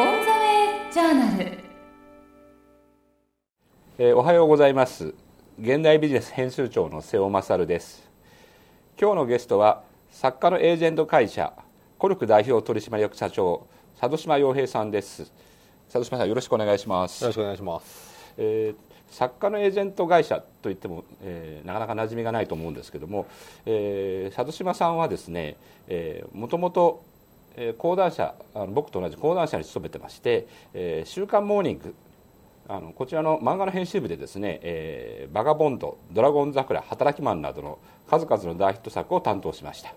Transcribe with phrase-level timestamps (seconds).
[0.00, 1.58] オンザウェイジャーナル、
[3.98, 5.12] えーおはようございます。
[5.60, 8.08] 現代ビジネス編集長の瀬尾勝です。
[8.98, 11.52] 今日のゲストは作家のエージェント会社
[11.98, 13.66] コルク代表取締役社長
[14.00, 15.30] 佐渡島洋平さんです。
[15.92, 17.22] 佐渡島さんよろしくお願いします。
[17.22, 18.32] よろしくお願いします。
[18.38, 23.26] えー作家のエージェント会社といっても、えーなかなか馴染みがないと思うんですけども、
[23.66, 25.56] えー佐渡島さんはですね、
[25.88, 27.09] えーもともと、えー
[27.78, 31.94] 講談社あの僕と同じ講談社に勤めてまして「えー週刊モーニング」
[32.68, 39.94] あのこちらの漫画の編集部でですね、えーバガボンド」「ドラゴン桜」「働きマン」などの数々の大ヒット作を担当しました。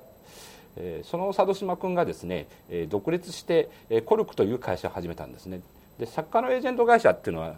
[0.75, 5.61] えーその佐渡島君がですね、えー独立して、えーコルクという会社を始めたんですね
[5.99, 7.55] で作家のエージェント会社っていうのは、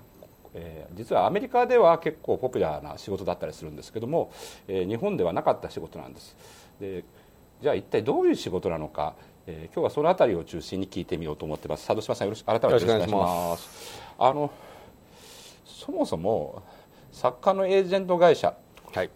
[0.53, 4.31] えー実はアメリカでは結構ポピュラーな仕事だったりするんですけども、
[4.67, 6.35] えー日本ではなかった仕事なんです
[6.81, 7.05] で
[7.61, 9.13] じゃあ一体どういう仕事なのか、
[9.47, 11.85] えー今日はそのあたりを中心に聞いてみようと思ってます。
[11.87, 14.01] 佐渡島さんよろしく改めてよろしくお願いします。
[14.17, 14.51] あの
[15.65, 16.63] そもそも
[17.11, 18.55] 作家のエージェント会社、
[18.93, 19.09] はい。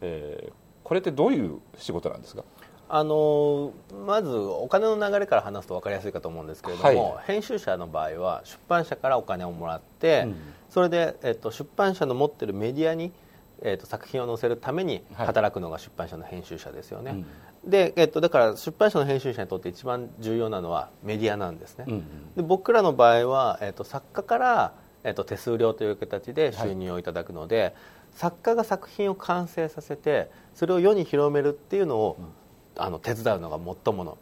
[0.00, 0.52] えー
[0.86, 2.44] これってどういう仕事なんですか？
[2.88, 3.72] あの
[4.06, 10.36] まずお金の流れから話すと分かりやすいかと思うんですけれども、は編集者の場合は出版社からお金をもらって、うん。
[10.70, 13.10] それで、えっと、出版社の持ってるメディアに、
[13.62, 15.26] えっと、作品を載せるためにはい。
[15.26, 17.24] 働くのが出版社の編集者ですよね、
[17.66, 22.02] で、えっと、だから出版社の編集者にとって一番重要なのはメディアなんですね、うんうん。
[22.36, 24.72] で僕らの場合は、えっと、作家から、
[25.04, 27.74] えっと、手数料という形で収入をいただくので、
[28.14, 32.18] 作家が作品を完成させてそれを世に広めるっていうのを、
[32.76, 34.18] あの手伝うのが最もの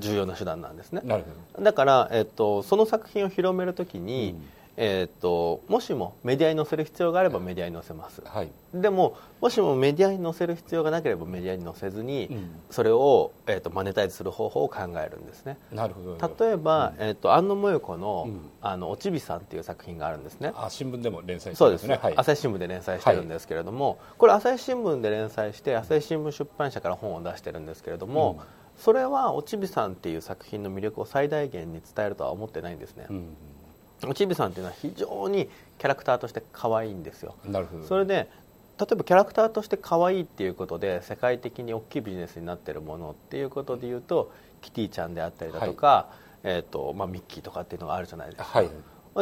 [0.00, 1.02] 重要な手段なんですね。
[1.04, 8.20] なるほだから、えっと、その作品を広めるときに、うんえっと、もしもメディアに載せる必要があればメディアに載せます。
[8.20, 8.50] どはい。
[8.74, 12.50] でももしもメディアに載せる必要がなければメディアに載せずに、うん。
[12.70, 15.56] それを、えっと、マネタイズする方法を考えるんですね。
[15.72, 16.44] なるほど。
[16.44, 20.52] 例えば、えっと安野萌子のうん「あのおちびさん」っていう作品があるんですね。
[20.54, 22.10] あ新聞でも連載してそうですね、るんですね。
[22.10, 22.14] はい。
[22.18, 28.40] 朝日新聞で連載してるんですけれども、これ朝日新聞で連載して朝日新聞出版社から本を出してるんですけれども、
[28.76, 33.36] それはおちびさんっていう作品の魅力を最大限に伝えるとは思ってないんですね、うん。
[33.55, 33.55] お
[34.14, 35.48] ちびさんっていうのは非常に
[35.78, 37.34] キャラクターとして可愛いんですよ。
[37.46, 37.84] なるほど。
[37.84, 38.28] それで
[38.78, 44.30] 例えばキャラクターとして可愛いっていうことで世界的に大きいビジネスになってるものっていうことでいうと
[44.60, 46.08] キティちゃんであったりだとか、
[46.42, 48.70] えーとまあ、ミッキーとかっていうのがあるじゃないですか、はい。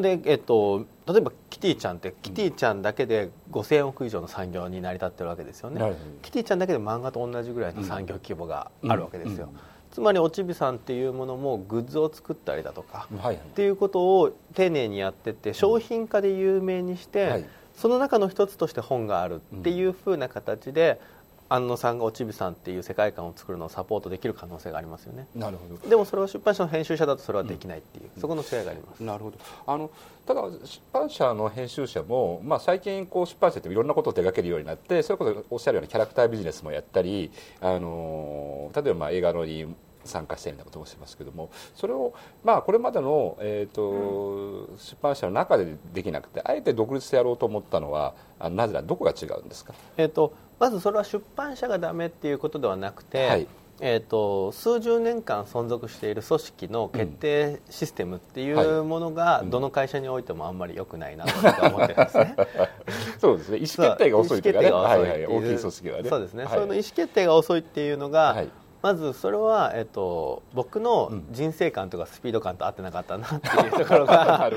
[0.03, 5.81] でえっと、例えばキティちゃんってキティちゃんだけで5000億以上の産業に成り立ってるわけですよね。
[6.23, 9.61] キティちゃんだけで漫画と同じぐらいの産業規模があるわけですよ、うんうん
[9.94, 13.37] つまりおちびさんっていうものもグッズを作ったりだとか、はいはい。
[13.37, 17.44] っていうことを丁寧にやってって商品化で有名にして、はい。
[17.77, 21.00] その中の一つとして本があるっていうふうな形で、
[21.49, 25.27] 安野さんがおちびさんっていう世界観を作るのをサポートできる可能性がありますよね。
[25.34, 25.88] なるほど。
[25.88, 29.03] でもそれは出版社の編集者だとそれはできないっていう、そこの違いがあります。
[29.03, 29.38] なるほど。
[29.66, 29.91] あの
[30.27, 37.31] ただ出版社の編集者も、まあ、最近こう出版社っていろんなことを手掛けるようになってそれこそおっしゃるようなキャラクタービジネスもやったり、
[37.61, 39.66] あの例えばまあ映画のに
[40.04, 42.12] 参加したりなこともしてますけどもそれを、
[42.44, 49.75] まあ、これまでの、えーと出版社の中でできなくてあえて独立してやろうと思ったのはあなぜだどこが違うんですか？
[49.97, 53.47] えー、とまずそれは出版社がダメっていうことではなくて、はい。
[53.81, 61.32] えー、と数十年間存続している組織の決定システムっていうものがどの会社においてもあんまり良くないなと
[61.66, 62.37] 思ってるんですね。
[63.20, 63.56] そうですね。
[63.56, 64.69] 意思決定が遅いというかね。
[64.69, 65.59] 意思決定が遅いっていうはいはい、大きい。
[65.59, 66.53] 組織はねそうですね、はい。
[66.53, 68.48] その意思決定が遅いっていうのが、はい
[68.84, 74.50] まずそれは、えっと、僕の人生観とかスピード感と合ってなかったなっていうところ なが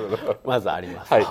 [0.44, 1.26] まずあります、はい。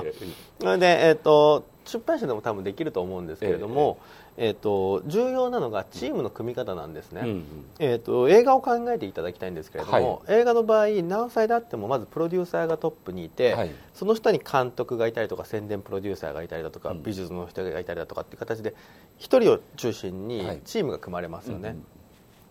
[0.58, 3.98] それで、えっと、出版社でも多分できると思うんですけれども、
[4.38, 7.44] えっと、重要なのがチームの組み方なんですね、うんうん。
[7.80, 13.70] えー、と映画を考えていただきたいんですけれども、映画の場合何歳であってもまずプロデューサーがトップにいて、はい。
[13.92, 17.02] その下に監督がいたりとか宣伝プロデューサーがいたりだとか、うん。
[17.02, 18.74] 美術の人がいたりだとかっていう形で
[19.18, 20.60] 一人を中心にはい。
[20.64, 21.68] チームが組まれますよね。
[21.68, 21.86] うん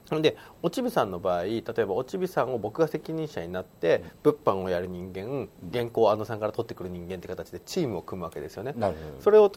[0.09, 8.73] でおちびさんの場合例えばおちびさんを僕が責任者になって物販をやる人間原稿を安野さんから取ってくる人間って形でチームを組むわけですよね。
[8.77, 9.23] なるほど。
[9.23, 9.51] それを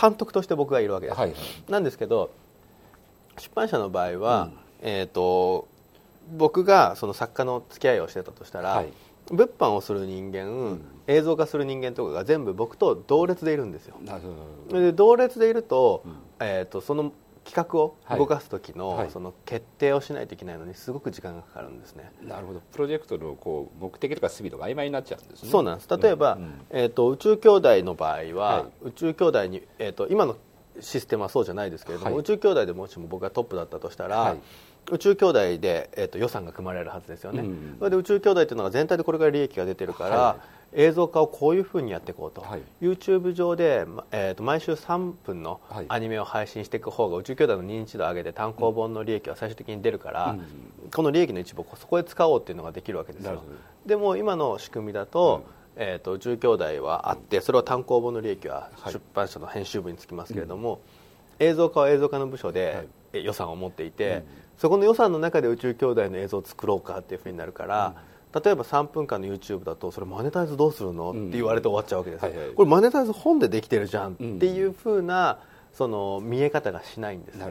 [0.00, 1.38] 監督として僕がいるわけです、はいはい。
[1.68, 2.30] なんですけど
[3.38, 4.50] 出版社の場合は、
[4.82, 5.66] えー、と
[6.36, 8.92] 僕がその作家の付き合いをしてたとしたら、はい。
[9.30, 13.96] 物販をする人間、映像化する人間とかが全部僕と同列でいるんですよ。
[14.04, 14.28] なるほ
[14.70, 14.80] ど。
[14.80, 16.02] で同列でいると,、
[16.40, 17.12] えー、とその
[17.48, 18.18] 企画をはい。
[18.18, 19.10] 動かす時の,、はい。
[19.10, 22.12] その決定をしないといけないのにすごく時間がかかるんですね。
[22.22, 25.50] なるほどプロジェクトのこう目的とかスピードが曖昧になっちゃうんですね。
[25.50, 25.88] そうなんです。
[25.88, 26.42] 例えば、うん。
[26.42, 28.88] うんえー、と宇宙兄弟の場合は、はい。
[28.88, 30.36] 宇宙兄弟に、えー、と今の
[30.80, 32.20] システムはそうじゃないですけれども、はい。
[32.20, 34.38] 宇宙兄弟でもしも僕がトップだったとしたら、はい。
[34.90, 40.36] 宇宙兄弟で、えー、と予算が組まれるはずですよね、うんそれで宇宙兄弟というのが全体でこれから利益が出てるから、は
[40.74, 42.62] 映像化をこういうふうにやっていこうと、はい。
[42.80, 45.86] YouTube 上で、まえー、と毎週3分のはい。
[45.88, 50.90] アニメを配信していく方が宇宙兄弟の認知度を上げて単行本の利益は最終的に出るから、うん。
[50.90, 53.42] この利益の一部をそこへ使おうっていうのができるわけですよ。
[53.86, 55.44] でも今の仕組みだと,、
[55.76, 60.80] えー、と宇宙兄弟はあってそれは単行本の利益ははい出版社の編集部につきますけれども、
[61.38, 64.22] 映像化は映像化の部署はで予算を持っていて、うん。
[64.58, 67.94] そこの予算の中で宇宙兄弟の映像を作ろうかっていうふうになるから、
[68.34, 71.28] 例えば3分間の YouTube だとそれマネタイズどうするの、うん。
[71.28, 72.54] って言われて終わっちゃうわけですよ、はいはい。
[72.54, 75.38] これマネタイズ本でできてるじゃんっていうふうな
[75.72, 77.46] その見え方がしないんですね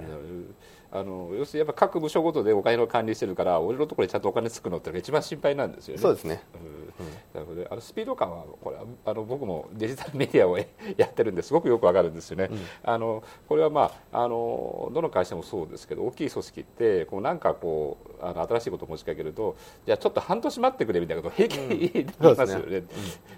[0.90, 6.02] あの要するにやっぱ各部署ごとでお金の管理してるから俺のところにちゃんとお金つくのってのが一番心配なんですよね。
[6.02, 6.42] そうですね。
[6.54, 6.87] うん
[7.34, 7.66] なるほど。
[7.70, 10.66] あのスピード感はこれはあの僕もデジタルメディアをや
[11.06, 12.50] ってるんですごくよくわかるんですよね、
[12.84, 19.56] あのこれはまああのどの会社もそうですけど大きい組織ってこうなんかこうあの新しいことを持ちかけると
[19.86, 22.84] じゃあちょっと半年待ってくれみたいなことを平気に言いますよね,、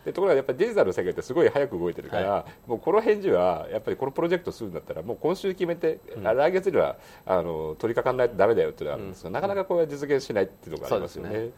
[0.05, 11.29] でところがやっぱりデジタルの世界ってすごい早く動いてるから、もうこの返事はやっぱりこのプロジェクトするんだったらもう今週決めて、来月にはあの取り掛かんないとダメだよっていうのがあるんですが、なかなかこれは実現しないっていうのがありますよね。
[11.29, 11.53] そうです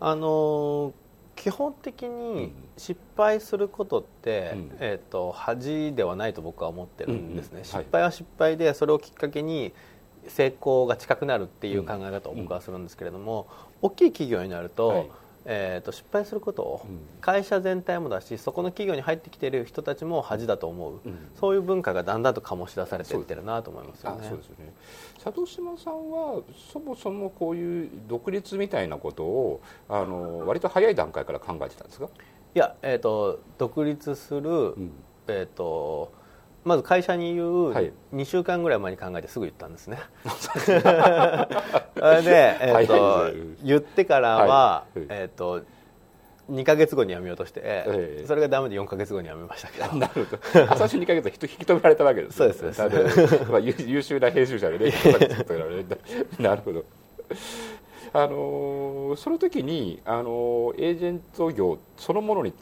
[0.00, 0.92] あのー
[1.40, 4.72] 基本的に失敗することって、うん。
[4.78, 7.58] えー、と恥ではないと僕は思ってるんですね、うん。
[7.60, 7.64] うん。
[7.64, 9.72] 失敗は失敗でそれをきっかけに
[10.28, 13.46] 成功が近くなるっていう考え方を僕はするんですけれども、
[13.80, 15.10] 大きい企業になると,、はい
[15.44, 17.00] えー、と失敗することをうん。
[17.20, 21.18] 会社全体もだしそこの企業に入ってきている人たちも恥だと思う、うん。
[21.38, 24.18] そういう文化がだんだんと醸し出されていってるなと思いますよね。
[24.20, 24.72] あそうですよね。
[25.22, 26.42] 佐藤島さんは
[26.72, 32.08] そもそもこういう独立みたいなことをあの割と早い段階から考えてたんですか、
[32.54, 34.92] いや、えー、と独立する、うん。
[35.28, 36.12] えー、と
[36.64, 37.92] まず会社に言うはい。
[38.14, 39.98] 2週間ぐらい前に考えてすぐ言ったんですね、
[40.28, 40.80] それ
[42.22, 45.06] で、えーと言ってからは、はい。
[45.08, 45.62] えー、と
[46.50, 48.24] 2か月後に辞めようとして、ええ。
[48.26, 49.86] それがダメで4か月後に辞めましたけど。
[49.96, 50.42] なるほど。
[50.52, 52.52] 最初2か月は人引き止められたわけですね。
[52.52, 54.92] そうですまあ優優秀な編集者でね
[56.38, 56.84] なるほど。
[58.12, 62.52] あのーその時に、あのーエージェント業そのものにっ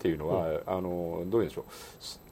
[0.00, 2.25] ていうのは、あのーどういうんでしょう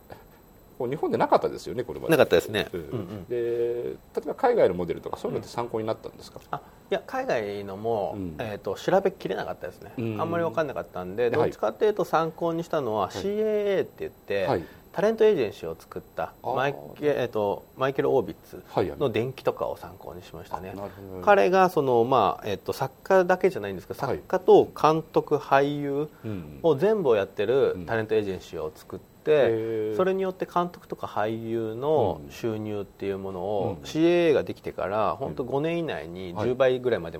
[0.78, 2.12] 日本でなかったですよねこれまで。
[2.12, 2.80] なかったですね、うん。
[2.80, 3.24] うんうん。
[3.26, 6.60] で例えば海外のモデルとかそういうのって参考になったんですか、あ
[6.90, 8.36] いや海外のも、うん。
[8.38, 10.20] えー、と調べきれなかったですね、うん。
[10.20, 14.64] あんまり分かんなかったんで、はいどっちかというと参考にしたのは CAA って言って、はい。
[14.92, 24.18] タレントエージェンシーを作ったマイケ,、えー、とマイケル・オービッツはいはいの伝記とかを参考にしましたね、なるほど彼がその、まあえっと作家だけじゃないんですけどはい。
[24.18, 26.60] 作家と監督、俳優うん。
[26.62, 27.86] を全部をやってるうん。
[27.86, 29.96] タレントエージェンシーを作って、へー。
[29.96, 32.30] それによって監督とか俳優のうん。
[32.30, 33.84] 収入っていうものを、うん。
[33.84, 37.18] CAA ができてから本当5年以内にはい10倍ぐらいまで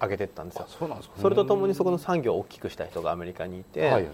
[0.00, 0.66] 上げていったんですよ。
[0.68, 1.16] あ、そうなんですか。
[1.20, 4.08] それとともにそこの産業を大きくした人がアメリカにいて、はい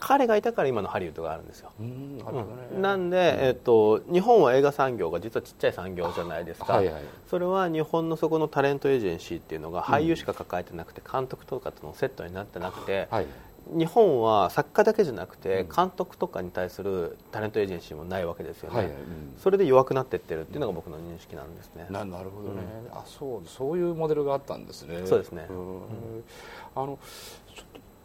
[0.00, 1.72] 彼がいたから今のハリウッドがあるんですよ。
[1.80, 2.82] うんなん。
[2.82, 13.26] なんで、えっと日本は映画産業が実はちっちゃい産業じゃないですか、はいはいそれは日本のそこのタレントエージェンシーっていうのが俳優しか抱えてなくて監督とかとのセットになってなくて、はい
[13.70, 15.68] 日本は作家だけじゃなくてうん。
[15.68, 18.94] 監督とかに対するタレントエージェンシーもないわけですよね、はいはい。
[18.94, 19.00] うん。
[19.38, 22.62] それで弱くなっていってるっていうのが僕の認識なんですね、ななるほどね、
[22.92, 25.02] あそうそういうモデルがあったんですね。
[25.04, 25.42] そうですね。
[25.42, 25.46] ん。
[25.46, 26.98] あの
[27.54, 27.62] ちょ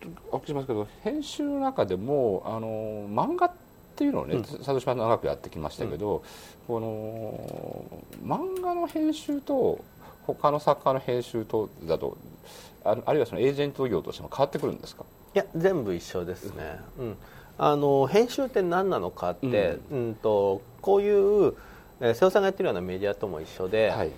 [0.10, 3.52] っとお聞きしますけど編集の中でもあの漫画っ
[3.96, 4.44] ていうのをね、うん。
[4.44, 6.24] 佐藤島長くやってきましたけど、
[6.68, 9.80] この漫画の編集と
[10.26, 12.18] 他の作家の編集とだと
[12.86, 15.06] ああるいはそのエージェント業としても変わってくるんですか？
[15.36, 17.18] いや全部一緒ですね、うん。
[17.58, 20.16] あの編集って何なのかって、うん。
[20.16, 21.54] とこういう、
[22.02, 24.12] えー瀬尾さんがやってるようなメディアとも一緒で、はい、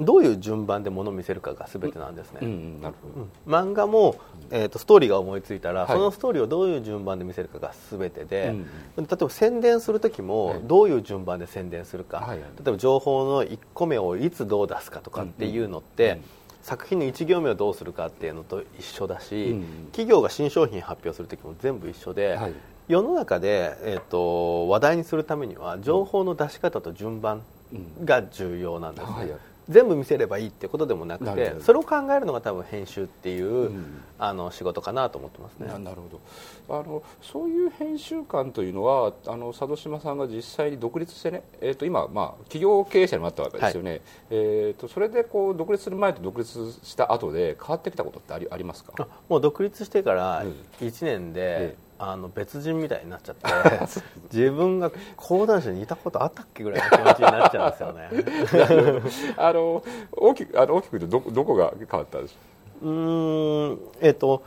[0.00, 3.70] どういう順番で物を見せるかが全てなんですね、うんうん、なるほど、うん。
[3.70, 4.16] 漫画も、
[4.50, 5.90] えー、とストーリーが思いついたら、はい。
[5.90, 12.38] そのストーリーをどういう順番で見せるかが全てで、うん例えば宣伝する時もはいどういう順番で宣伝するか、はいはい。
[12.38, 16.37] 例えば情報の1個目をいつどう出すかとかっていうのって、うん
[16.68, 19.64] 作品の1行目をどうするかっていうのと一緒だし、うん。
[19.86, 22.52] 企業が新商品発表する時も全部一緒で、はい。
[22.88, 34.02] 世の中で、えー、と話題にするためには情報の出し方と順番うんが重要なんですね、はいはい全部見せればいいってことでもなくてそれを考えるのが多分編集っていう、うん。
[34.18, 35.68] あの仕事かなと思ってますね。
[35.68, 36.08] ななるほ
[36.68, 36.80] ど。
[36.80, 48.92] あのそういう編集官というのはあの佐渡島さんが実際に独立してね、えー、と今、まあ、企業経営者になったわけですよね、えー、とそれでこう独立する前と独立した後で変わってきたことってありありますか？
[48.98, 50.54] あもう独立してからうん。
[50.80, 53.46] 1年で、あの別人みたいになっちゃって
[54.32, 59.02] 自分が講談社にいたことあったっけぐらいの気持ちになっちゃうんですよね。
[59.36, 64.42] あの大きくあの大きく言うとどどこが変わったんでしょうーんえっ、と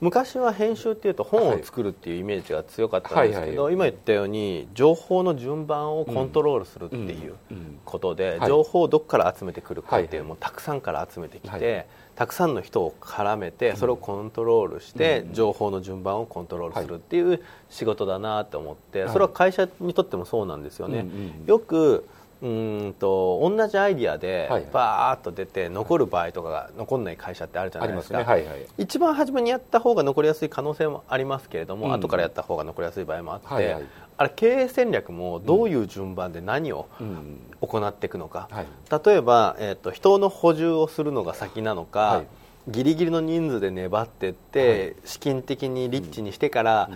[0.00, 7.78] 昔は編集っていうと本を作るっていうイメージが強かったんですけど、はい今言ったように情報の順番をコントロールするっていううん。
[7.84, 8.48] ことで、はい。
[8.48, 15.34] 情報をどこから集めてくるかっていうのもたくさんから集めてきて、はいたくさんの人を絡めてそれをコントロールして、うん。
[15.34, 19.12] 情報の順番をコントロールするっていう仕事だなと思って、はい。
[19.12, 21.06] それは会社にとってもそうなんですよね。
[21.46, 22.08] よく
[22.42, 28.22] うーんと同じアイディアではいバーッと出て残る場合とかが残んない会社ってあるじゃないですすね。
[28.22, 28.66] はいはい。
[28.78, 31.92] 一番初めにやった方が残りやすい可能性もありますけれども、うん。
[31.92, 33.84] 後からやった方が残りやすい場合もあって、はいはい。
[34.18, 37.40] あれ経営戦略もどういう順番で何をうん。
[37.60, 38.66] 行っていくのか、はい。
[39.06, 42.26] 例えば、えー、と人の補充をするのが先なのか、はい。
[42.68, 46.90] ギリギリの人数で粘ってって、資金的にリッチにしてから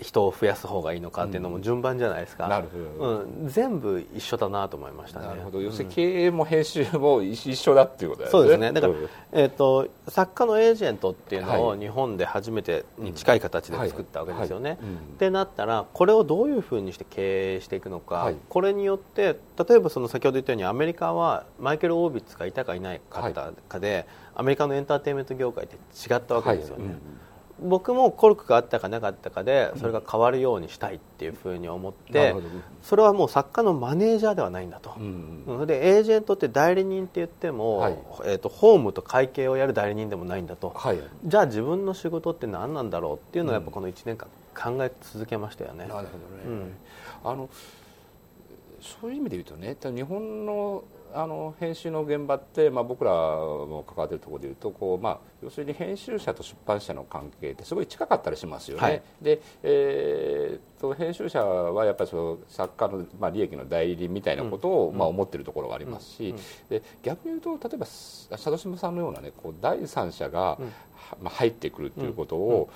[0.00, 3.18] 人を増やす方がいいのかっていうのも順番じゃないですか、なるほど。
[3.20, 5.26] うん、全部一緒だなと思いましたね。
[5.26, 8.30] なるほど要するに経営も編集も一一緒だっていうことだよね。
[8.32, 8.72] そうですね。
[8.72, 8.96] だからん、
[9.32, 11.78] えー、と作家のエージェントっていうのをはい。
[11.78, 14.70] 日本で初めてに近い形で作ったわけですよね。
[14.70, 14.78] はい。
[14.78, 14.86] はい。
[14.86, 14.96] うん。
[14.96, 18.36] ってなったらこれをどういうふうにして経営していくのか、はい。
[18.48, 19.38] これによって
[19.68, 23.30] 例えばその先ほど言ったようにアメリカはマイケル・オービッツがいたかいないか
[23.68, 26.84] かで、アメリカのエンターテインメント業界って違ったわけですよね。
[26.84, 26.92] はい。
[26.92, 27.00] うん
[27.60, 32.34] 僕もコルクがあったかなかったかでそれが変わるようにしたいっていうふうに思って、
[32.82, 34.94] それはもう作家のマネージャーではないんだと、
[35.66, 37.98] でエージェントって代理人って言っても、はい。
[38.24, 45.86] えー、とホームと会計をやる代理人でもないんだと、はいじゃあ自分の仕事って何なんだろうっていうのをやっぱこの1年間考え続けましたよね。
[45.86, 46.08] なるほどね、
[46.46, 46.72] うん。
[47.24, 47.48] あの
[48.80, 50.84] そういう意味で言うとね日本の
[51.16, 58.82] あの編集の現場って、まあ、僕らも関わっているところでいうとこう、まあ、要するに編集者と出版社の関係ってすごい近かったりしますよね。
[58.82, 59.02] はい。
[59.22, 66.34] で、えー、と編集者はやっぱりその作家の、まあ、利益の代理人みたいなことを、まあ、思っているところがありますし、
[66.68, 70.58] で逆に言うと例えば佐渡島さんのような、ね、こう第三者が、は
[71.22, 72.68] まあ、入ってくるということを、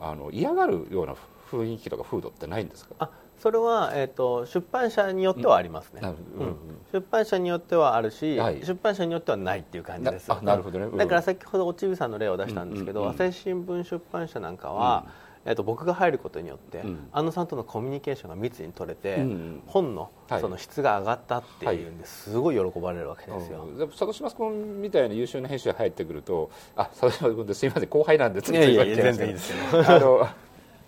[0.00, 1.16] あの嫌がるような
[1.50, 2.94] 雰囲気とか風土ってないんですか？
[3.00, 6.50] あそれは、えー、と出版社によってはありますね、なるほど。
[6.50, 6.56] うん。
[6.92, 8.60] 出版社によってはあるし、はい。
[8.64, 10.28] 出版社によってはないっていう感じです。
[10.42, 10.86] なるほどね。
[10.86, 10.96] うん。
[10.96, 13.14] だから先ほど落ちさんの例を出したんですけど、うんうんうん。
[13.16, 15.06] 朝日新聞出版社なんかは、
[15.44, 17.08] えー、と僕が入ることによって、うん。
[17.12, 20.40] 安野さんとのコミュニケーションが密に取れて、うんうん本のはい。
[20.40, 23.78] その質が上がったっていうんですごい喜ばれるわけですよ、うん。
[23.78, 29.56] で佐渡島君みたいな優秀な編集者が入ってくると「あ佐渡島君ですいません後輩なんで」言われちゃ全然いいまですよ。
[29.86, 30.28] あの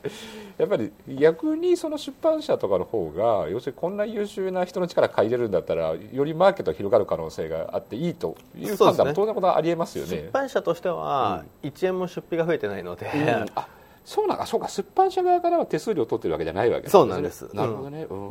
[0.60, 10.10] やっぱり逆にその出版社とかの方が要するにこんな優秀な人の力借りれるんだったらよりマーケットが広がる可能性があっていいという判断も当然のことはありえますよね。
[10.10, 10.30] 出。
[10.30, 13.46] 版社としては1円も出費が増えてないので、うん。
[13.54, 13.68] あ
[14.04, 17.48] そうなんかそうか出版社側からは手数料を取ってるわけじゃないわけそうなんです。
[17.54, 18.28] なるほどね、うん。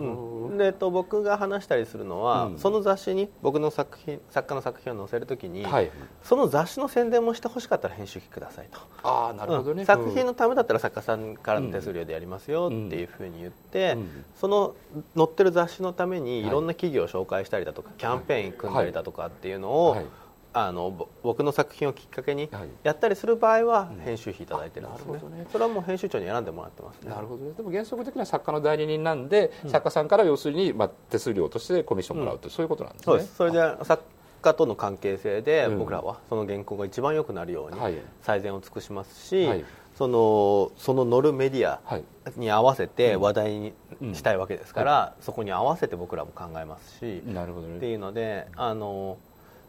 [0.50, 2.60] うんでえっと、僕が話したりするのは、うん。
[2.60, 5.92] その雑誌に僕の作品作家の作品を載せるときに、はい。
[6.24, 9.86] その雑誌の宣伝もしてほしかったら編集費くださいと、ああなるほどね、うん。
[9.86, 14.26] 作品のためだったら作家さんからの手数料でやりますよっていうふうに言って、うん。
[14.36, 14.76] その
[15.16, 16.48] 載ってる雑誌のためにはい。
[16.48, 20.06] いろんな企業を紹介したりだとか、キャンペーン組んだりだとかっていうのを、はい
[20.52, 22.70] あのぼ僕の作品をきっかけにはい。
[22.84, 25.48] やったりする場合は編集費いただいてるんですね,、あなるほどね。
[25.52, 27.10] それはもう編集長に選んでもらってますね。
[27.10, 27.52] なるほどね。
[27.52, 33.06] でも原則的には作家の代理人なんで、作家さんから要するに、まあ、手数料としてコミッションもらうと、そういうことなんですね。
[33.06, 33.36] そうです。
[33.36, 34.04] それで作
[34.42, 35.80] 家との関係性でうん。
[35.80, 37.96] 僕らはその原稿が一番良くなるようにはい。
[38.22, 39.66] 最善を尽くしますし、はい。
[39.98, 42.04] そのその乗るメディアはい。
[42.38, 47.78] に合わせて話題にうんしたいわけですから、そこに合わせて僕らも考えますし、なるほどね。
[47.78, 49.18] っていうのであの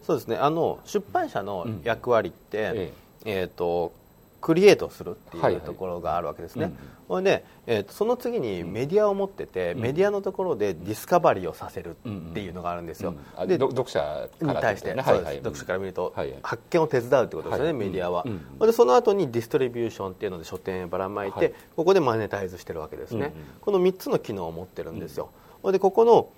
[0.07, 0.37] そうですね。
[0.37, 2.93] あの出版社の役割って、え
[3.25, 3.45] え。
[3.45, 3.93] ー、と
[4.41, 5.55] クリエイトするってはいはい。
[5.55, 6.77] いうところがあるわけですね、うん
[7.11, 15.03] ほいで、えー、とその次にメディアを持ってて、メディアのところでディスカバリーをさせるっていうのがあるんですよ、うんあでど読者からに対して、ね。
[15.05, 15.37] そうですはいはい。
[15.39, 17.75] 読者から見ると、はい発見を手伝うってことですよね、はい。
[17.75, 21.55] メディアは、うんでその後にディストリビューションっていうので書店へばらまいて、はい。
[21.75, 23.33] ここでマネタイズしてるわけですね、うんうん。
[23.61, 25.31] この3つの機能を持ってるんですよ、
[25.65, 26.29] でここの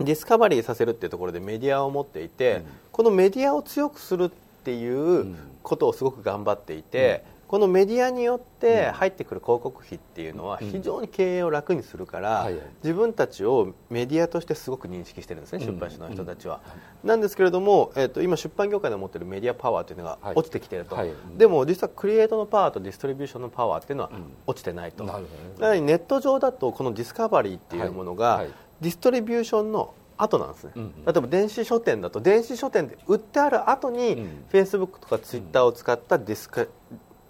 [0.00, 4.30] ディスカバリーさせるっていうところでメディアを持っていて、このメディアを強くするっ
[4.64, 12.48] ていうことをすごく頑張っていて、このメディアによって入ってくる広告費っていうのは非常に経営を楽にするから、
[12.82, 16.60] 自分たちをメディアとしてすごく認識してるんですね、出版社の人たちは。
[17.04, 20.34] なんですけれども、えっと今出版業界で持ってるメディアパワーというのがはい。
[20.34, 20.78] 落ちてきてい。
[20.80, 20.96] ると、
[21.36, 24.10] でも実はクリエイトのパワーとディストリビューションのパワーっていうのは
[24.46, 25.30] 落ちてないと、なるほどね。
[25.60, 28.46] やはりネット上だとこのディスカバリーっていうものが、
[28.84, 30.90] ディストリビューションの後なんですね、うんうん。
[31.06, 34.44] 例えば電子書店だと電子書店で売ってある後に、うん。
[34.48, 36.68] フェイスブックとかツイッターを使ったディスカデ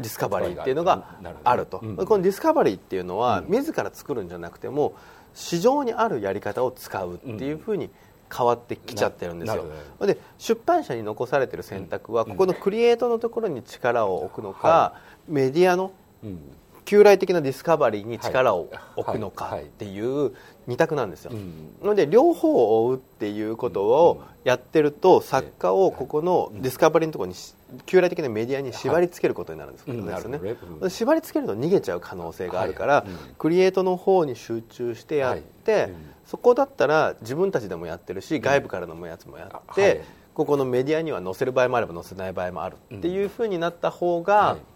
[0.01, 3.57] ィスカバリーっていうのがあると、うんこのディスカバリーっていうのは、うん。
[3.57, 4.95] 自ら作るんじゃなくても
[5.33, 7.91] 市場にあるやり方を使うっていうふうに
[8.37, 9.65] 変わってきちゃってるんですよ。
[10.05, 12.31] で出版社に残されてる選択は、うん。
[12.33, 14.95] ここのクリエイトのところに力を置くのか、は
[15.29, 15.93] メディアの
[16.25, 16.39] うん。
[16.85, 20.35] 旧来的なディスカバリーに力を置くのかっていう
[20.67, 21.75] 二択なんですよ、うん。
[21.83, 27.55] なので両方を追うっていうことをやってると作家をここのディスカバリーのところにし
[27.87, 30.11] 旧来的なメディアに縛り付けることになるんですけどね。
[30.11, 30.41] るほどね。
[30.81, 30.91] うん。
[30.91, 33.05] 縛り付けると逃げちゃう可能性があるから、
[33.39, 35.91] クリエイトの方に集中してやって、
[36.27, 40.01] そこだったら自分たちでもやってるし外部からのやつもやって、はい。
[40.35, 44.74] ここのメディアには載せる場合もあれば載せない場合もあるっていうふうになった方が、はい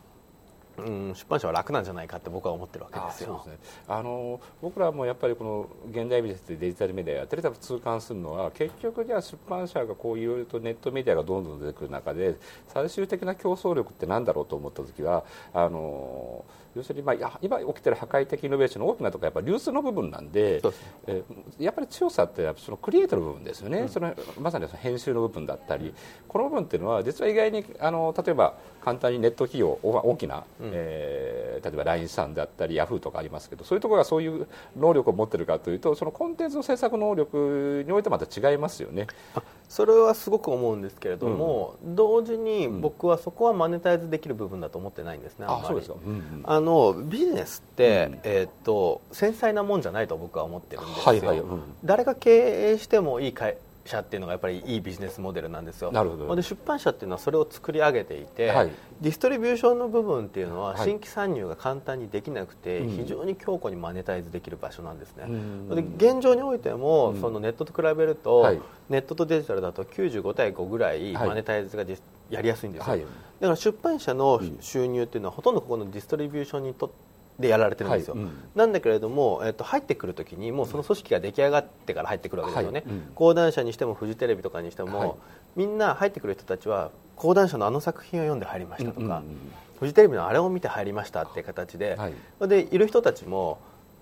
[0.83, 3.45] うん、出版社は楽なんじゃないかって僕は思ってるわけですよ。
[3.47, 3.59] ね。
[3.87, 12.37] あの僕らもやっぱりこの現代美術でデジタルメディアやってると痛感するのは結局じゃあ出版社がこういろいろとネットメディアがどんどん出てくる中で
[12.69, 16.45] 最終的な競争力って何だろうと思った時はあの
[16.77, 20.63] 要するに、まあ、今起きてる破壊的イノベーションの大きなところはやっぱり流通の部分なんで
[21.07, 25.93] えーやっぱり強さってやっぱそのクリエイトの部分ですよね、そのまさにその編集の部分だったり
[26.29, 34.47] この部分っていうのは実は意外にあの例えば簡単にネット企業お大きな、えー例えば LINE さんであったりヤフーとかありますけどそういうところがそういう
[34.77, 39.07] 能力を持ってるかというとそのコンテンツの制作能力においてまた違いますよね。
[39.69, 45.67] それはすごく思うんですけれども、同時に僕はそこはマネタイズできる部分だと思ってないんですね、あんまり。
[45.67, 48.21] そうですか、うんうんあのビジネスって、うん。
[48.25, 51.63] えーっと繊細なもんじゃないと僕は思ってるんですよ、はいはいうん。
[51.85, 53.57] 誰が経営してもいい会
[53.89, 55.91] 社っていうのがやっぱりいいビジネスモデルなんですよ。
[55.91, 56.37] なるほど。
[56.37, 58.71] で出版社っていうのはそれを作り上げていて、はい。
[59.01, 60.79] ディストリビューションの部分っていうのははい。
[60.79, 62.91] 新規参入が簡単にできなくて、うん。
[62.91, 65.69] 非常に強固にマネタイズできる場所なんですね、うん。
[65.69, 67.21] で現状においても、うん。
[67.21, 68.61] そのネットと比べると、はい。
[68.89, 71.29] ネットとデジタルだと95対5ぐらいはい。
[71.29, 73.01] マネタイズが実やりやすいんですよ、はい。
[73.01, 76.93] だから出版社の収入っていうのはほとんどここのディストリビューションにと
[77.39, 78.25] でやられてるんですよ、はい。
[78.25, 78.31] うん。
[78.55, 82.97] なんだけれども、えっと、入ってくるときにもうその組織が出来上がってから入ってくるわけですよね、はい。
[82.97, 83.03] うん。
[83.15, 85.13] 講談社にしてもフジテレビとかにしても、はい。
[85.57, 89.23] みんな入ってくる人たちは講談社のあの作品を読んで入りましたとか、
[89.79, 92.49] フジテレビのあれを見て入りましたっていう形で、はい。
[92.49, 93.59] でいる人たちも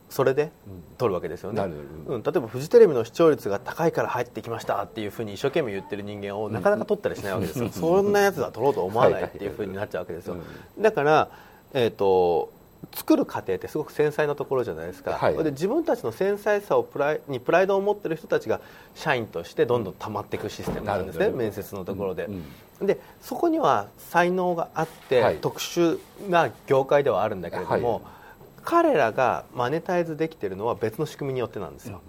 [0.08, 0.50] それで
[0.98, 1.62] 取るわけですよね、
[2.06, 11.28] うん、例えばフジテレビの視聴率が高いから入ってきましたっていうふうに一生懸命言ってる人間をなかなか取ったりしないわけですよ、そんなやつは取ろうと思わないっていうふうになっちゃうわけですよ、はいだから、
[11.74, 12.52] えー、と
[12.94, 15.44] 作る過程ってすごく繊細なところじゃないですか、はい。
[15.44, 18.60] で自分たちの繊細さをプライにプライドを持ってる人たちが
[18.94, 22.28] 社員としてどんどん溜まっていくシステムなんですね、なるほど面接のところで。
[22.80, 22.86] うん。
[22.86, 25.36] でそこには才能があって、はい。
[25.36, 28.02] 特殊な業界ではあるんだけれども、はい
[28.66, 32.02] 彼らがマネタイズできているのは別の仕組みによってなんですよ、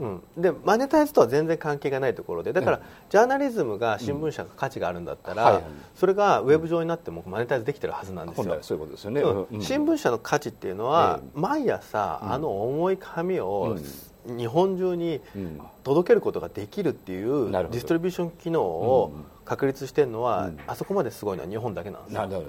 [0.00, 2.82] うんでマネタイズとは全然関係がないところでだから、うん。
[3.10, 5.64] ジャーナリズムが新聞社が価値があるんだったら、はいはい。
[5.94, 8.58] それがウェブ上になってもマネタイズできてるはずなんですよ。
[8.62, 9.20] そういうことですよね。
[9.60, 15.60] 新聞社の価値っていうのは、え毎朝、あの重い紙をう日本中にうん。
[15.84, 20.58] 届けることができるっていうディストリビューション機能をうん確立してるのは、うん。
[20.68, 22.20] あそこまですごいのは日本だけなんですよ。
[22.20, 22.44] なる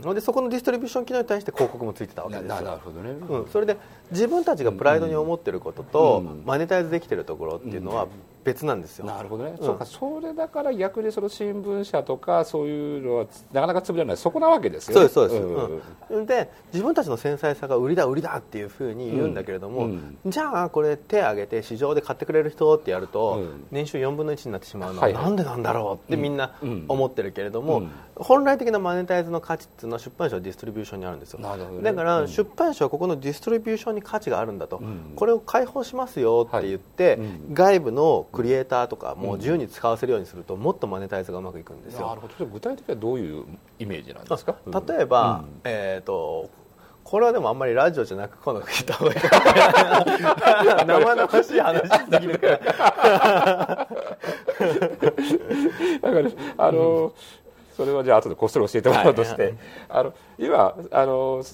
[0.00, 0.14] ど。
[0.14, 2.54] でそこのディストリビューション機能に対して広告もついてたわけなですよ。
[2.56, 3.10] ななるほどね。
[3.10, 3.76] うん、それで
[4.12, 8.06] 自分たちがプライドに思ってることと、うんマネタイズできてるところっていうのは
[8.46, 9.66] 別なんですよ、なるほどね、うん。
[9.66, 14.16] そうかそれだから逆にその新聞社とかそういうのはなかなか潰れない。
[14.16, 15.08] そこなわけですよね。
[15.08, 20.16] そうですそうです、んうんで自分たちの繊細さが売りだ売りだっていうふうに言うんだけれども、うん。
[20.24, 23.66] じゃあこれ手挙げて市場で買ってくれる人ってやると、うん。
[23.72, 26.84] 年収4分の1になってしまうのははいなんでなんだろうってみんなうん。
[26.86, 27.90] 思ってるけれども、うん。
[28.14, 31.40] 本来的なマネタイズの価値っていうのは出版社のディストリビューションにあるんですよ。
[31.40, 31.82] なるほどね。
[31.82, 32.28] だからうん。
[32.28, 35.12] 出版社はここのディストリビューションに価値があるんだと、ん。
[35.16, 37.18] これを開放しますよって言って、
[37.52, 42.08] 外部のクリエイターとかもう自由に使わせるようにするともっとマネタイズがうまくいくんですよ。
[42.08, 42.44] なるほど。
[42.44, 43.44] 具体的にはどういう
[43.78, 44.56] イメージなんですか？
[44.86, 45.60] 例えば、うん。
[45.64, 46.50] えー、と
[47.02, 49.18] これはでもあんまりラジオじゃなく今度聞いた方がいい
[50.86, 52.58] 生々しい話すぎるから。
[52.58, 52.66] だ
[56.12, 57.12] からあの、
[57.76, 59.54] それはじゃあ後でこっそり教えてもらうとして、はい。
[59.88, 61.44] あの今あの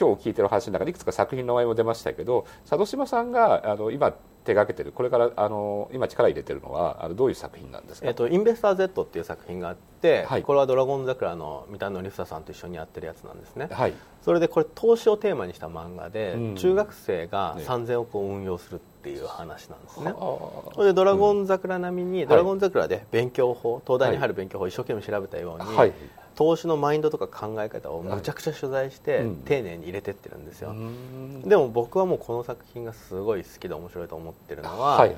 [0.00, 4.14] 今日聞いてる話の中でいくつか作品の名前も出ましたけど佐渡島さんがあの今
[4.48, 4.92] 手がけてる。
[4.92, 10.42] これからあの今力入れてるのはあのどういう作品なんですか、えっとインベスター Z っていう作品があって、はい。
[10.42, 13.68] これはドラゴン桜の三田典房さんと一緒にやってるやつなんですね。
[13.70, 13.94] はい。
[14.22, 16.54] それでこれ投資をテーマにした漫画で、うん。
[16.56, 17.64] 中学生がね。
[17.64, 20.12] 3000億を運用するっていう話なんですね、あ。
[20.12, 25.92] ーそれでドラゴン桜並みに、ドラゴン桜で勉強法東大に入る勉強法を一生懸命調べたように、はい
[26.38, 29.36] 投資のマインドとか考え方をむちゃくちゃ取材して、うん。
[29.38, 31.42] 丁寧に入れてってるんですよ、うん。
[31.42, 35.16] でも僕はもうこの作品がすごい好きで面白いと思ってるのは、はい。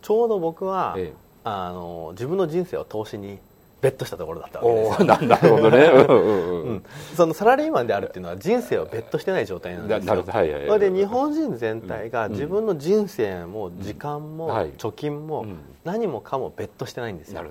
[0.00, 1.24] ちょうど僕は、ええ。
[1.44, 3.38] あの自分の人生を投資に
[3.84, 5.78] ベットしたところだったわけですな なるほどね。
[5.92, 6.84] うんうんうんうん。
[7.14, 10.00] そのサラリーマンであるっていうのは人生をベットしてない状態なんですよ。
[10.00, 10.38] ななるほど。
[10.38, 10.80] はいはいはい。
[10.80, 17.42] で日本人全体が自分の人生も時間もはい貯金もうん何もかもベットしてないんですよ。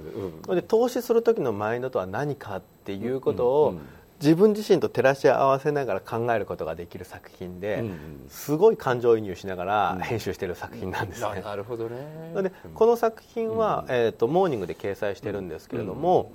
[0.50, 3.82] で投資する時のマインドとは何かっていうことをうんうん
[4.24, 7.96] 自分自身と照らし合わせながら考えることができる作品で、うんうん。
[8.30, 10.02] すごい感情移入しながらうん。
[10.02, 12.42] 編集している作品なんですね、ななるほどね。
[12.42, 16.32] でこの作品は、えー、とモーニングで掲載してるんですけれども、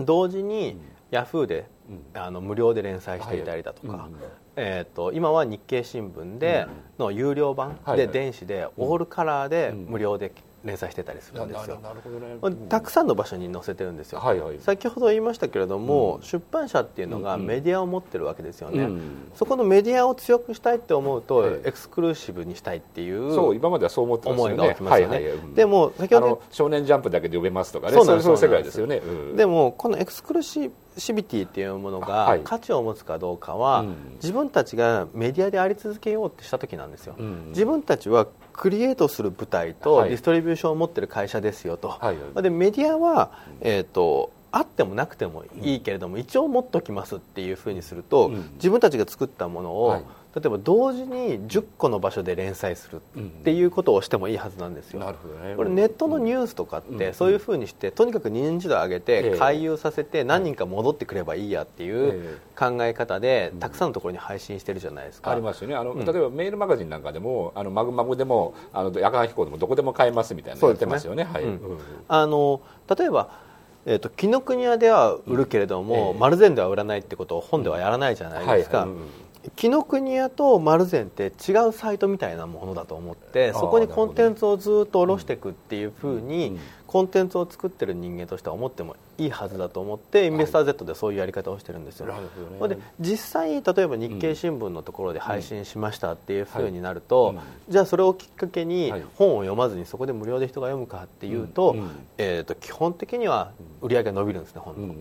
[0.00, 0.76] 同時に
[1.12, 2.20] ヤフーでうん。
[2.20, 4.08] あの無料で連載していたりだとか、はい。
[4.08, 4.16] うん
[4.56, 6.66] えー、と今は日経新聞で
[6.98, 9.86] の有料版で電子でオールカラーでうん。
[9.86, 10.32] 無料で
[10.64, 12.56] 連載してたりするなんですよ、ね。
[12.68, 14.58] たくさんの場所に載せてるんですよ、はいはい。
[14.60, 16.22] 先ほど言いましたけれども、うん。
[16.22, 19.00] 出版社っていうのがうんメディアを持ってるわけですよね、うん。
[19.34, 24.42] そこのメディアを強くしたいって思うと、ええエクスクルーシブにしたいっていうそう今まではそう思ってたよね。
[24.42, 25.14] 思いが起きますよね。
[25.16, 25.32] はいはい。
[25.34, 25.54] うん。
[25.54, 27.92] でも先ほど少年ジャンプだけで読めますとかね。
[27.92, 28.96] そういう世界ですよね。
[28.96, 32.38] うんでもこのエクスクルーシビティっていうものはい。
[32.38, 33.94] が価値を持つかどうかは、うん。
[34.22, 37.48] 自分たちがメディアであり続けようってした時なんですよ、うん。
[37.48, 40.08] 自分たちはクリエイトする舞台とはい。
[40.10, 42.42] ディストリビューションを持ってる会社ですよと、はいはい。
[42.42, 48.50] でメディアは、えー、とあってもなくてもいいけれども、一応持っときますっていうふうにすると、うん。
[48.54, 50.02] 自分たちが作ったものを、はい
[50.34, 55.54] 例えば同時に10個の場所で連載するっていうことをしてもいいはずなんですよ、なるほどね。
[55.54, 57.14] これネットのニュースとかってうん。
[57.14, 63.60] そういうふうにしてとにかく認知度を上げえてえ回遊させて何人か戻ってくればいいやっていうえ考え方でうん。
[63.60, 65.30] たくさんのところに配信してるじゃないですか。
[65.30, 65.76] ありますよね。
[65.76, 71.22] あの、うん例えばメールマガジンなんかでもあのマグマグでもあの夜間飛行でもどこでも買えますみたいなのやってますよね。
[71.22, 71.50] はい、うん。
[71.50, 71.78] うん。
[72.08, 72.60] あの
[72.98, 73.44] 例えば
[73.86, 76.00] えー、と紀ノ国屋では売るけれども、うん。
[76.00, 76.18] ええ。
[76.18, 78.96] 丸善では売らないってことを本ではやらないじゃないですか、はいはい。
[78.96, 79.23] うん
[79.56, 86.58] 紀ノ国屋と丸善って違うサイトみたいなものだと思ってそこにコンテンツをずっと下ろしていくっていうふうに、うん
[86.94, 92.56] コンテンツを作ってる人間としては思ってもいいはずだと思ってインベスター Z でそういうやり方をしてるんですよ、なるほどね。
[92.60, 99.02] ほんで実際例えば日経新聞のところで配信しましたっていうふうになると、うんじゃあそれをきっかけにはい。
[99.16, 101.74] 本を読まずにそこで無料で人が読むかっていうと,、
[102.16, 104.96] えー、と基本的には売り上げが伸びるんですね本の、う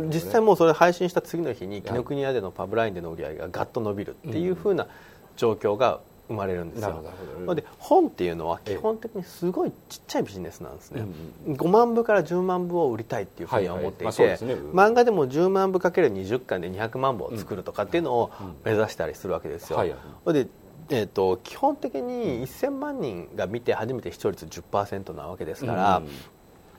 [0.00, 0.14] んね。
[0.14, 4.86] 実際もうそれ配信した次の日に紀ノ国屋でのパブラインでの売り上げがガッと伸びるっていうふうな
[5.36, 7.02] 状況が生まれるんですよ。
[7.40, 11.04] なので本っていうのは基本的にすごいちっちゃいビジネスなんですね、
[11.46, 14.36] うん5万部から10万部を売りたいっていうふうには思っていて
[14.72, 19.78] 漫画でも10万部かける20巻で200万部を作るとかっていうのをうん目指したりするわけですよ、
[20.26, 20.48] で
[20.90, 26.08] えー、と基本的に1000万人が見て初めて視聴率10%なわけですから、うん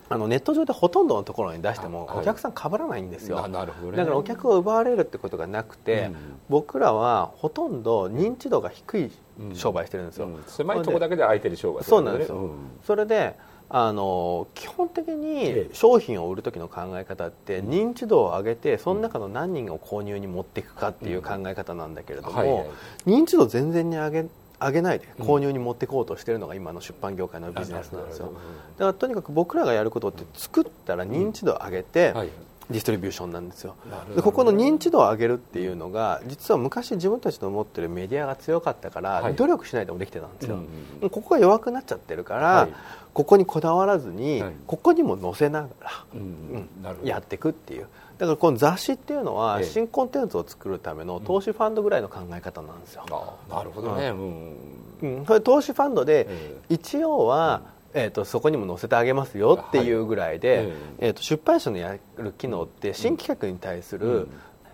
[0.08, 2.18] あのネット上でほとんどのところに出してもはい。
[2.20, 3.98] お客さん被らないんですよ、ななるほどね。
[3.98, 6.16] だからお客を奪われるってことがなくて、うん。
[6.50, 9.12] 僕らはほとんど認知度が低い
[9.54, 10.44] 商売してるんですよ、うん。
[10.48, 12.52] 狭いところだけで相手に商売そうなんですよ、うん。
[12.84, 13.36] それで
[13.68, 22.68] あの基本的えにえ商品を売る時の考え方って認知度を上げてその中の何人を購入に持っていくかっていう考え方なんだけれども、はいはい。
[23.08, 24.26] 認知度全然に上げ
[24.60, 28.34] 上げないで購入に持っていこうとしているのが今の出版業界のビジネスなんですよ。
[28.78, 32.30] だからとにかく僕らがやることって作ったら認知度を上げて、はい
[32.70, 33.76] ディストリビューションなんですよ。
[34.16, 39.36] でここの認知度を上げるっていうのが実は昔自分たちの持ってるメディアが強かったから、はい。
[39.36, 40.56] 努力しないでもできてたんですよ、
[41.02, 42.74] うんここが弱くなっちゃってるから、はい。
[43.14, 44.54] ここにこだわらずに、はい。
[44.66, 46.70] ここにも載せながら、うん
[47.02, 47.08] うん。
[47.08, 47.88] やっていくっていう。
[48.18, 49.66] だからこの雑誌っていうのはええ。
[49.66, 54.54] 新コンテンツを作るための投資ファンドぐらいの考え方なんですよ、あなるほどね、うん
[55.02, 57.62] うん、それ投資ファンドでえ一応は、
[57.98, 60.68] えー、とそこにも載せてあげますよっていうぐらいで、はい
[61.00, 64.28] えー、と出版社のやる機能って新企画に対する、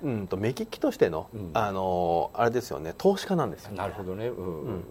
[0.04, 1.52] うん、と目利きとしての、うん。
[1.54, 4.64] あのーあれですよね投資家なんですよなるほどね、うん。
[4.64, 4.84] うん。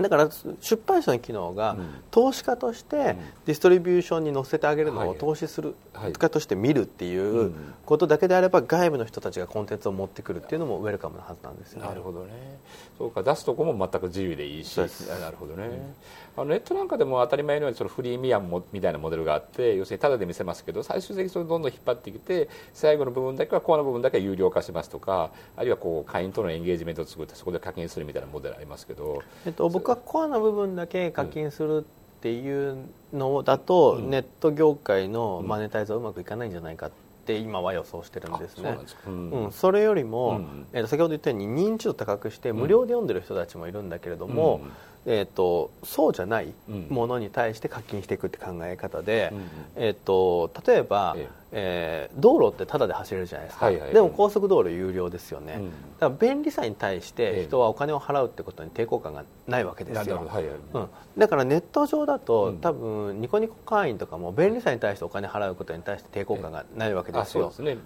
[0.00, 0.30] だから
[0.62, 1.94] 出版社の機能が、うん。
[2.10, 5.18] 投資家としてディストリビューションに載せてあげるのをはい。
[5.18, 6.12] 投資するはい。
[6.14, 11.88] 家として見るっていううんことだけであれば外部の人たちがコンテンツを持ってくるっていうのもウェルカムなはずなんですよね。
[11.88, 12.30] なるほどね。
[12.96, 13.22] そうか。
[13.22, 14.76] 出すとこも全く自由でいいし。
[14.78, 15.94] なるほどね、
[16.40, 31.84] あのネットなんかでも当たり前のようにそのフリーミアムもみたいなモデルがあって要するにタダで見せますけど最終的にそれをどんどん引っ張ってきて最後の部分だけはコアの部分だけは有料化しますとかあるいはこう会員とのエンゲージメントを作ってそこで課金するみたいなモデルありますけどえっと、僕はコアな部分だけ課金する
[32.20, 32.76] っていう
[33.14, 34.10] のだと、うん。
[34.10, 36.90] ネット業界のマネタイズはうまくいかないんじゃないかっ
[37.24, 38.68] て今は予想してるんですね。
[38.68, 39.44] あそうなんうん。
[39.44, 44.60] うん、それよりも、うんえっと先ほど言ったように認知度高くして無料で読んでる人たちもいるんだけれども、
[45.06, 46.86] えー、とそうじゃないうん。
[46.90, 49.46] ものに対して課金していくって考え方で、うんうん。
[49.76, 51.40] えー、と例えば、ええ。
[51.52, 55.70] ー道路ってタダで走れるじゃないですか、はいはいでも高速道路有料ですよね、うん。
[55.70, 57.40] だから便利さに対しええ。
[57.42, 62.58] て人はお金を払うってことに抵抗感がないわけですよ、はいはいうん、だからネット上だと、うん。
[62.58, 67.50] 多分ニコニコ会員とかも便利さに対してお金払うことに対して抵抗感がないわけですよ。
[67.50, 67.76] すね、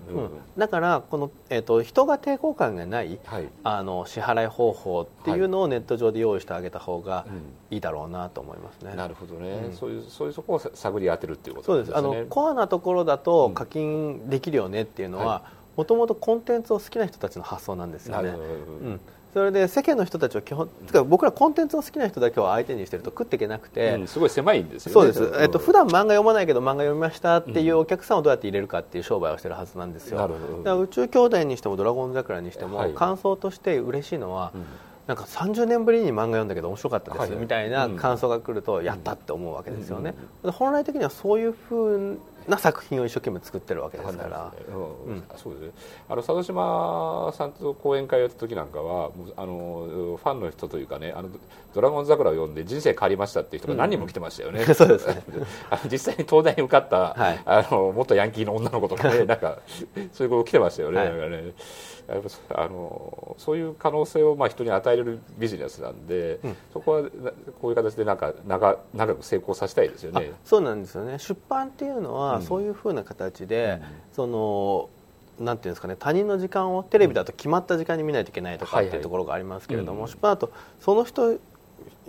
[0.59, 3.48] だからこの、えー、と人が抵抗感がないはい。
[3.62, 7.43] あの支払い方法っていうのをネット上で用意してあげた方がうん。
[7.71, 8.95] いいだろうなと思いますね。
[8.95, 9.73] なるほどね、うん。
[9.73, 11.88] そういうそういうところをさ探り当てるっていうことそうです。
[11.88, 11.95] ね。
[11.97, 13.55] あのコアなところだとうん。
[13.55, 15.43] 課金できるよねっていうのはは
[15.77, 18.29] もともとコンテンツを好きな人たちの発想なんですよね。
[18.29, 19.01] うん、
[19.33, 24.07] それで世間の人たちは基本てか僕らコンテンツを好きな人だけを相手にしてると食っていけなくて、うん。
[24.07, 25.12] すごい狭いんですよね。
[25.12, 25.43] そうです、ん。
[25.43, 30.19] えっと普段漫画読まないけど漫画読みましたっていうお客さんをどうやって入れるかっていう商売をしてるはずなんですよ。
[30.19, 30.59] なるほど。
[30.59, 32.95] だから宇宙兄弟にしてもドラゴン桜にしても、はい。
[32.95, 34.64] 感想として嬉しいのは、うん
[35.07, 37.31] なんか30年ぶりに漫画読んだけど面白かったです、はい。
[37.40, 40.53] みたいな感想が来ると、やったって思うわけですよね、うん。
[40.53, 42.17] 本来的にはそういう風
[42.49, 45.23] な作品を一生懸命作ってるわけですから、うんうん。
[45.37, 45.71] そうですね。
[46.09, 51.29] あの佐渡島さんと講演会をやった時なんかはあのファンの人というかねあの
[51.75, 55.23] ドラゴン桜を読んで人生変わりましたっていう人が何人も来てましたよね、 そうですね。
[55.90, 57.40] 実際に東大に受かった、はい。
[57.45, 59.59] あの元ヤンキーの女の子とかねなんか
[60.12, 61.09] そういう子来てましたよね,、はい。
[61.11, 61.53] なんかね
[62.09, 66.57] あのそういう可能性をまあ人に与えれるビジネスなんで、うん。
[66.73, 67.09] そこはな
[67.61, 70.33] こういう形でなんか長長く成功させたいですよあね。
[70.45, 71.19] そうなんですよね。
[71.19, 72.43] 出版っていうのは、うん。
[72.43, 73.81] そういう風な形で、
[74.12, 74.90] その
[75.38, 78.88] なんていうんですかね他人の時間をテレビだと決まった時間に見ないといけないとかはいはい。
[78.88, 80.09] っていうところがありますけれども、うん。
[80.09, 81.38] 出版だとその人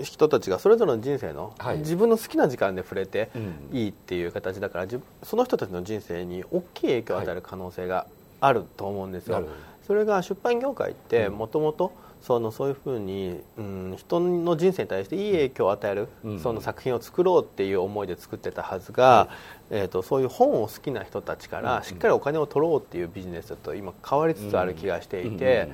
[0.01, 1.77] 人たちがそれぞれの人生の、はい。
[1.79, 3.77] 自分の好きな時間で触れてうん。
[3.77, 4.87] いいっていう形だから
[5.23, 8.07] その人たちの人生に大きい影響を与える可能性が
[8.41, 9.35] あると思うんですよ。
[9.35, 11.33] なるほどそれが出版業界ってうん。
[11.33, 16.39] もともとそのそういうふうに、うん、人の人生に対していい影響を与える、うん。
[16.39, 19.29] その作品を作ろうっていう思いで作ってたはずが、
[19.69, 25.69] えー、とそういう本を好きな人たちかうんらしっかりお金を取ろうっていうビジネスと今変わりつつある気がしていて、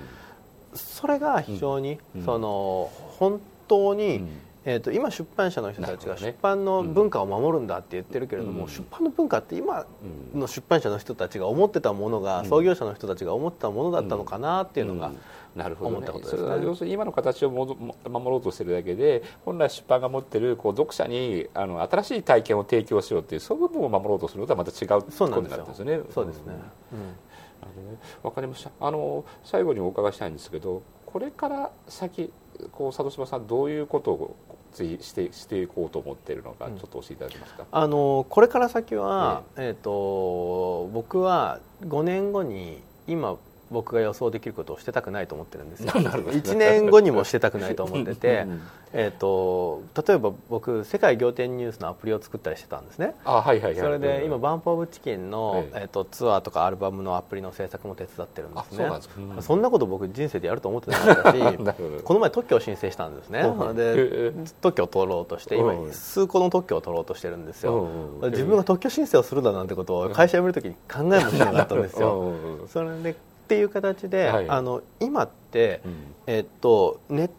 [0.74, 2.26] それが非常に、うん。
[2.26, 4.30] その本当に、うん
[4.64, 8.70] えー、と今出版社の人たちが出版の文化を守るんだって言ってるけれども、うん。
[8.70, 9.86] 出版の文化って今
[10.34, 10.40] うん。
[10.40, 12.46] の出版社の人たちが思ってたものが、うん。
[12.48, 15.18] 創業者の人たちが思ってたものだったのかなっていうのが、ん。
[15.56, 17.76] なるほど、ね、それは要するに今の形を守
[18.10, 25.28] ろうとしてるだけで本来出版が持ってるこう読者にあの新しい体験を提供しようっていうそういう部分を守ろうとするのとはまた違うことにですよ。
[25.30, 26.00] なるんですよね。
[26.14, 26.54] そうですね、
[26.94, 27.00] うん。
[27.00, 27.98] ね。
[28.24, 28.72] わかりました。
[28.80, 32.32] あの最後にお伺いしたいんですけどこれから先
[32.72, 34.36] こう佐渡島さんどういうことを
[34.74, 36.78] 次してしていこうと思っているのかうん。
[36.78, 43.38] ちょっと教えていただけますか、あのこれから先は、えー、と僕は5年後に今
[43.72, 46.00] 僕が予想できることをしてたくないと思ってるんですよ。
[46.02, 46.38] なるほど。
[46.38, 48.62] 1年後にもしてたくないと思っててうん
[48.94, 53.16] えーと例えば僕世界仰天ニュースのアプリを作ったりしてたんですね。
[53.24, 53.80] あはいはいはい。
[53.80, 55.82] それで今バンプ・オブ・チキンの、ええ。
[55.84, 58.86] えー、とツアーとかアルバムのアプリの制作も手伝ってるんですね。
[58.86, 59.22] あそんですか。
[59.36, 59.42] うん。
[59.42, 61.40] そんなこと僕人生でやると思ってなかったし
[62.04, 63.42] この前特許を申請したんですね。
[63.42, 64.34] うんでえ。
[64.62, 65.84] 特許を取ろうとしてうん。
[65.84, 67.88] 今数個の特許を取ろうとしてるんですよ。
[68.22, 68.32] うん。
[68.32, 72.34] 自分が特許申請をするだなんてことを会社辞めるときに考えもしなかったんですよ。
[72.62, 72.68] うん。
[72.68, 73.16] それで
[73.52, 74.50] っていう形で、はい。
[74.50, 75.94] あの今って、うん。
[76.26, 77.30] えっと、ネッ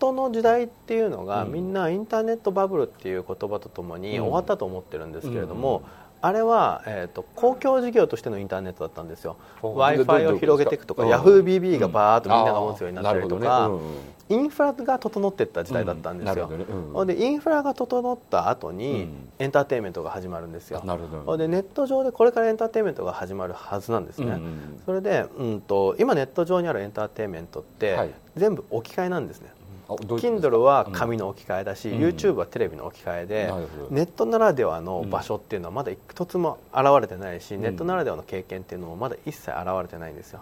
[0.00, 1.52] トの時代っていうのが、うん。
[1.52, 4.24] みんなインターネットバブルっていう言葉とともにうん。
[4.24, 9.36] 終わったと思ってるんですけれども、うんあれは、えっと公共事業としてのインターネットだったんですよ。
[9.60, 11.12] w i f i を広げていくとかうん。
[11.12, 14.14] YahooBB がバーッとみんなが持つようになったりとか、あーなるほどね。
[14.30, 16.58] インフラが整っていった時代だったんですよ、うん。
[16.58, 16.64] ね。
[16.94, 17.06] うん。
[17.06, 19.28] でインフラが整った後に、うん。
[19.38, 20.80] エンターテインメントが始まるんですよ。
[20.82, 21.22] あなるほど。
[21.24, 24.82] ほんでネット上でこれからエンターテインメントが始まるはずなんですね、うんうん。
[24.86, 28.10] それで、うん、と今ネット上にあるエンターテインメントって、はい。
[28.36, 29.50] 全部置き換えなんですね
[29.88, 31.98] Kindle は紙の置き換えだし、うん。
[32.00, 33.52] YouTube はテレビの置き換えで、
[33.90, 37.62] ネットならではの場所っていうのはまだ一つも現れてないし、うん。
[37.62, 40.40] ネットならではの経験っていうのもまだ一切現れてないんですよ、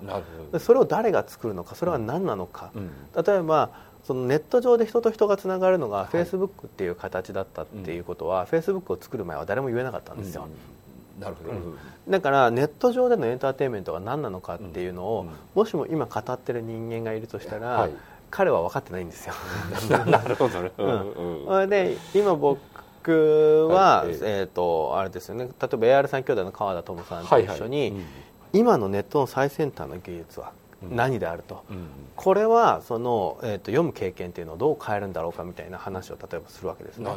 [0.59, 2.71] それを誰が作るのかそれは何なのか、
[3.27, 3.71] 例えば
[4.05, 6.07] そのネット上で人と人がつながるのがはい。
[6.17, 10.47] Facebook っていう形だったっていうことは、Facebook を作る前は誰も言えなかったんですよ、
[11.19, 11.79] なるほど、うん。
[12.09, 15.31] だからネット上でのエンターテインメントが何なのかっていうのを、うん。
[15.55, 17.93] もしも今語ってる人間がいるとしたら、はい
[18.33, 19.35] 彼は分かってないんですよ、
[20.07, 22.59] なるほどね、ううんで今僕
[23.11, 24.13] は、はい。
[24.13, 25.45] えええー、とあれですよね。
[25.45, 28.05] 例えば AR 三兄弟の川田智さんとはい一緒に、うん。
[28.55, 30.53] 今のネットの最先端の技術は
[30.91, 31.87] 何であると、うん。
[32.17, 37.11] これはその、えー、と読む経験っていうのをどう変えるんだろうかみたいな話を例えばするわけですね。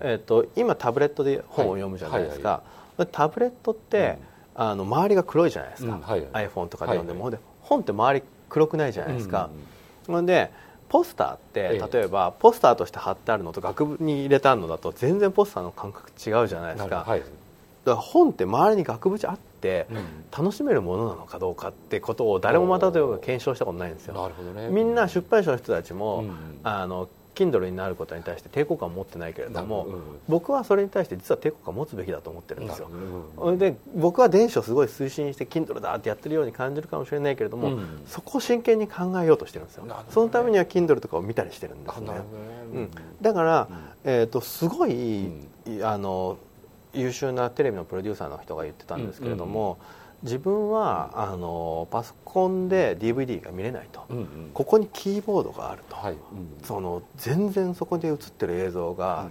[0.00, 2.62] えー、と今タブレットで本を読むじゃないですか、
[3.12, 4.18] タブレットって、
[4.54, 6.00] あの周りが黒いじゃないですか、うん。
[6.00, 6.48] はいはい。
[6.48, 9.50] iPhone とかで読んでも、はいほんで本って周り黒くないじゃないですか、
[10.08, 10.50] ほんで
[10.88, 11.88] ポスターってええ。
[11.92, 17.30] 例えばポスターとして貼ってあるのと額に入れてあるのだと全然ポスターの感覚違うじゃないですか、はい、だか
[17.84, 19.98] ら本って周りに額縁あってうん。
[20.30, 24.30] 楽しめるものなのかどうかってことを誰もまたというか検証したことないんですよ。
[24.54, 24.68] ね。
[24.68, 26.60] みんな出版社の人たちも、うん。
[26.62, 32.88] あの Kindle になることに対して抵抗感を持ってないけれども、うん僕はそれに対して実は抵抗感を持つべきだと思ってるんですよ。
[32.88, 33.56] なるほど。
[33.56, 39.94] それで僕は電子をすごい推進して Kindle だってやってるように感じるかもしれないけれども、うんそこを真剣に考えようとしてるんですよ、ね。
[40.10, 42.10] そのためには Kindle とかを見たりしてるんですね。
[42.10, 42.20] ね。
[42.74, 42.90] うん、
[43.22, 43.76] だから、うん。
[44.04, 45.30] えー、とすごい、
[45.82, 46.38] あの
[46.92, 49.78] 優秀なテレビのプロデューサーの人が言ってたんですけれども、
[50.22, 54.26] 自分はあのパソコンで DVD が見れないと、うんうん。
[54.52, 56.18] ここにキーボードがあると、はい、うん
[56.64, 59.28] その全然そこで映ってる映像が、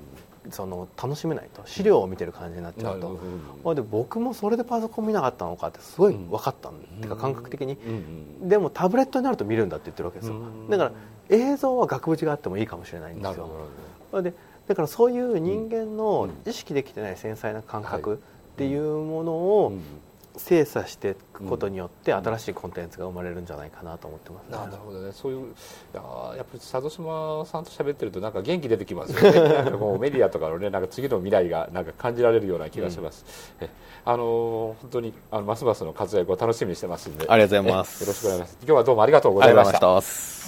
[0.50, 1.62] その楽しめないと。
[1.66, 3.64] 資料を見てる感じになっちゃうと、なるほど。
[3.64, 8.50] ほいで僕もそれでパソコン見なかったのかってすごい分かったん、てか感覚的に、うんうん。
[8.50, 10.38] でもタブレットになると見るんだって言ってるわけですよ。
[10.38, 10.92] うんだから
[11.30, 13.50] 映像は額縁があってもいいかもしれないんですよ。
[14.22, 14.34] で
[14.68, 18.18] だからそういう人間の意識できてない繊細な感覚っ
[18.56, 19.82] ていうものをうん
[20.38, 25.12] 精査していくことによって新しいコンテンツが生まれるんじゃないかなと思ってます、なるほどね。
[25.12, 25.44] そういうい
[25.94, 29.40] やーやっぱり佐渡島さんと喋ってるとなんか元気出てきますよね。
[29.54, 33.26] なんかこうメディアとかのねなんか次の未来がなんか感じられるような気がします、
[33.60, 33.70] え
[34.06, 34.28] あのー
[34.82, 37.26] 本当にあのますますの活躍を楽しみにしてますんで。
[37.28, 38.04] ありがとうございます。
[38.04, 38.58] えよろしくお願いします。
[38.62, 40.47] 今日はどうもありがとうございました